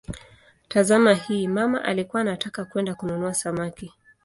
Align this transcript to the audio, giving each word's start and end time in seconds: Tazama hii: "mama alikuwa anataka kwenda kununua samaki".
Tazama 0.67 1.13
hii: 1.13 1.47
"mama 1.47 1.83
alikuwa 1.83 2.21
anataka 2.21 2.65
kwenda 2.65 2.95
kununua 2.95 3.33
samaki". 3.33 3.93